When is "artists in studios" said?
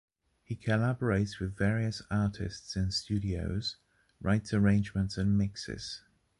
2.09-3.77